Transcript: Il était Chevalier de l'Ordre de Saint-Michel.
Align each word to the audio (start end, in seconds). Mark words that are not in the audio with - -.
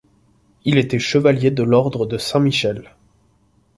Il 0.65 0.79
était 0.79 0.97
Chevalier 0.97 1.51
de 1.51 1.61
l'Ordre 1.61 2.07
de 2.07 2.17
Saint-Michel. 2.17 2.89